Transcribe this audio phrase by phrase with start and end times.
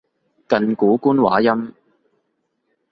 [0.49, 1.75] 近古官話音